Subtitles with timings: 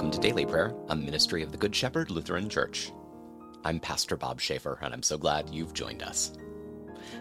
[0.00, 2.90] Welcome to Daily Prayer, a ministry of the Good Shepherd Lutheran Church.
[3.66, 6.32] I'm Pastor Bob Schaefer, and I'm so glad you've joined us.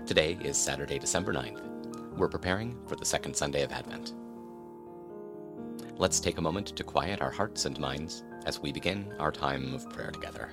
[0.05, 2.16] Today is Saturday, December 9th.
[2.16, 4.13] We're preparing for the second Sunday of Advent.
[5.98, 9.73] Let's take a moment to quiet our hearts and minds as we begin our time
[9.73, 10.50] of prayer together.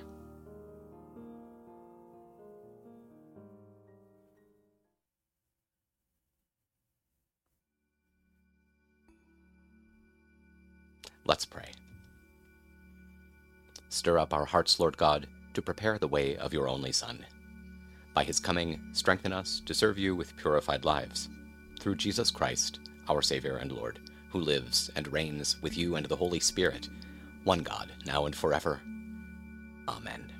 [11.23, 11.71] Let's pray.
[13.97, 15.25] Stir up our hearts, Lord God,
[15.55, 17.25] to prepare the way of your only Son.
[18.13, 21.29] By his coming, strengthen us to serve you with purified lives.
[21.79, 22.79] Through Jesus Christ,
[23.09, 26.89] our Savior and Lord, who lives and reigns with you and the Holy Spirit,
[27.43, 28.81] one God, now and forever.
[29.89, 30.31] Amen.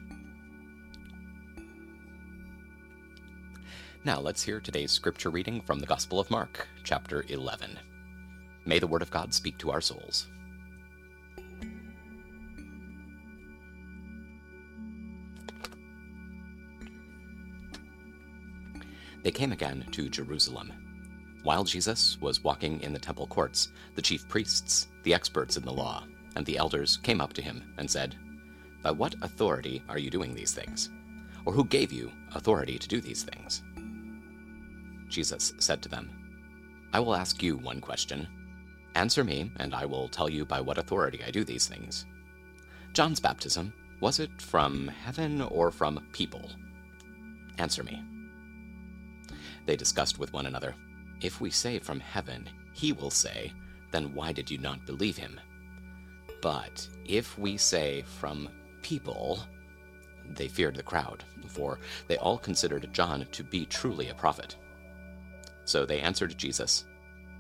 [4.04, 7.80] Now let's hear today's scripture reading from the Gospel of Mark, chapter 11.
[8.68, 10.28] May the Word of God speak to our souls.
[19.24, 20.72] They came again to Jerusalem.
[21.44, 25.72] While Jesus was walking in the temple courts, the chief priests, the experts in the
[25.72, 26.04] law,
[26.36, 28.16] and the elders came up to him and said,
[28.84, 30.90] By what authority are you doing these things?
[31.46, 33.64] Or who gave you authority to do these things?
[35.10, 36.10] Jesus said to them,
[36.94, 38.28] I will ask you one question.
[38.96, 42.06] Answer me, and I will tell you by what authority I do these things.
[42.94, 46.50] John's baptism, was it from heaven or from people?
[47.58, 48.04] Answer me.
[49.68, 50.74] They discussed with one another,
[51.22, 53.52] If we say from heaven, he will say,
[53.92, 55.40] Then why did you not believe him?
[56.42, 58.50] But if we say from
[58.82, 59.40] people,
[60.36, 64.56] they feared the crowd, for they all considered John to be truly a prophet.
[65.66, 66.86] So they answered Jesus,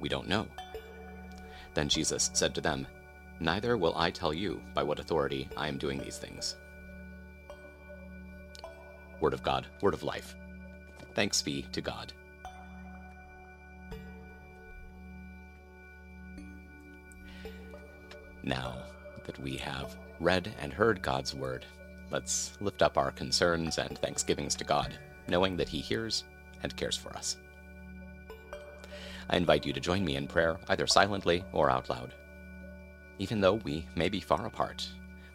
[0.01, 0.47] We don't know.
[1.75, 2.85] Then Jesus said to them,
[3.39, 6.57] Neither will I tell you by what authority I am doing these things.
[9.21, 10.35] Word of God, word of life.
[11.17, 12.13] Thanks be to God.
[18.43, 18.75] Now
[19.25, 21.65] that we have read and heard God's word,
[22.11, 24.95] let's lift up our concerns and thanksgivings to God,
[25.27, 26.23] knowing that He hears
[26.61, 27.37] and cares for us.
[29.27, 32.13] I invite you to join me in prayer, either silently or out loud.
[33.17, 34.87] Even though we may be far apart,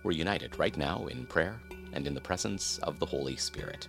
[0.04, 1.60] we're united right now in prayer
[1.92, 3.88] and in the presence of the Holy Spirit.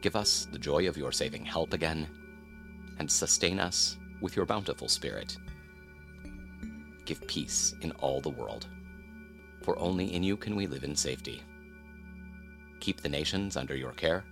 [0.00, 2.08] Give us the joy of your saving help again,
[2.98, 5.36] and sustain us with your bountiful Spirit.
[7.04, 8.66] Give peace in all the world,
[9.62, 11.42] for only in you can we live in safety.
[12.80, 14.24] Keep the nations under your care,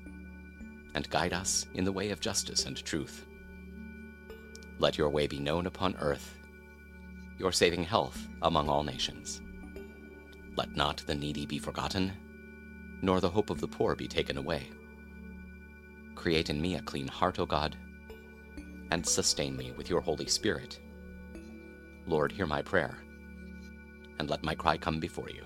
[0.95, 3.27] and guide us in the way of justice and truth.
[4.79, 6.35] Let your way be known upon earth,
[7.39, 9.43] your saving health among all nations.
[10.57, 12.13] Let not the needy be forgotten,
[13.03, 14.71] nor the hope of the poor be taken away
[16.19, 17.77] Create in me a clean heart, O God,
[18.91, 20.81] and sustain me with your Holy Spirit.
[22.09, 22.99] Lord, hear my prayer,
[24.19, 25.45] and let my cry come before you.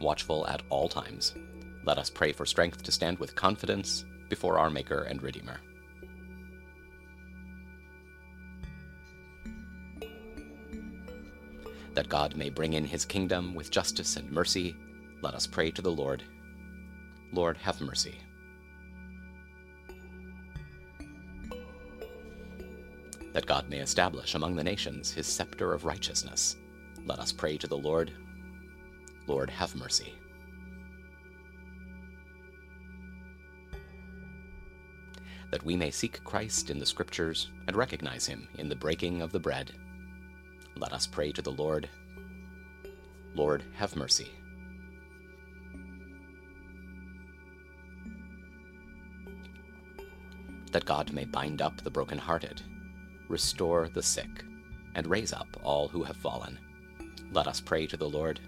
[0.00, 1.36] Watchful at all times,
[1.84, 5.60] let us pray for strength to stand with confidence before our Maker and Redeemer.
[11.94, 14.74] That God may bring in his kingdom with justice and mercy,
[15.22, 16.24] let us pray to the Lord.
[17.32, 18.18] Lord, have mercy.
[23.32, 26.56] That God may establish among the nations his scepter of righteousness,
[27.04, 28.12] let us pray to the Lord.
[29.26, 30.14] Lord, have mercy.
[35.50, 39.32] That we may seek Christ in the Scriptures and recognize him in the breaking of
[39.32, 39.72] the bread,
[40.76, 41.88] let us pray to the Lord.
[43.34, 44.30] Lord, have mercy.
[50.72, 52.60] That God may bind up the brokenhearted,
[53.28, 54.44] restore the sick,
[54.94, 56.58] and raise up all who have fallen.
[57.32, 58.40] Let us pray to the Lord.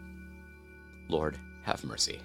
[1.09, 2.21] Lord, have mercy.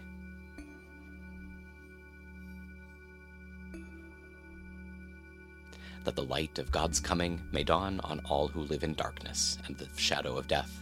[6.04, 9.78] That the light of God's coming may dawn on all who live in darkness and
[9.78, 10.80] the shadow of death.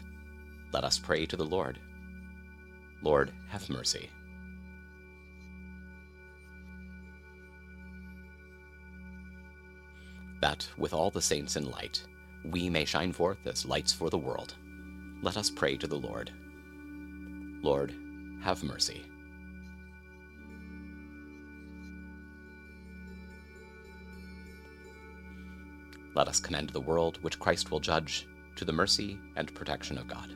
[0.73, 1.79] Let us pray to the Lord.
[3.01, 4.09] Lord, have mercy.
[10.43, 12.03] That, with all the saints in light,
[12.43, 14.55] we may shine forth as lights for the world.
[15.21, 16.33] Let us pray to the Lord.
[17.61, 17.95] Lord,
[18.43, 19.05] have mercy.
[26.13, 30.09] Let us commend the world which Christ will judge to the mercy and protection of
[30.09, 30.35] God.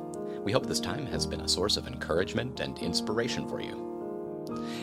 [0.43, 3.91] We hope this time has been a source of encouragement and inspiration for you.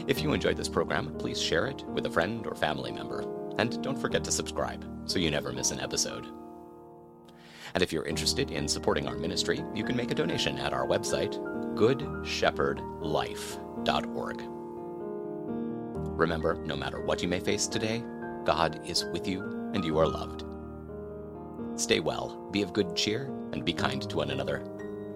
[0.06, 3.25] If you enjoyed this program, please share it with a friend or family member.
[3.58, 6.26] And don't forget to subscribe so you never miss an episode.
[7.75, 10.87] And if you're interested in supporting our ministry, you can make a donation at our
[10.87, 11.34] website,
[11.75, 14.43] goodshepherdlife.org.
[16.19, 18.02] Remember, no matter what you may face today,
[18.44, 19.43] God is with you
[19.75, 20.44] and you are loved.
[21.76, 24.64] Stay well, be of good cheer, and be kind to one another.